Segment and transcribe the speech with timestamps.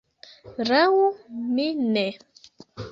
[0.69, 0.89] Laŭ
[1.53, 2.09] mi ne.